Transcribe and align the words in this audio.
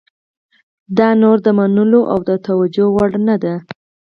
دا 0.97 1.09
نور 1.21 1.37
د 1.45 1.47
منلو 1.57 2.01
او 2.13 2.19
توجیه 2.47 2.85
وړ 2.95 3.11
نه 3.27 3.35
ده. 3.43 3.55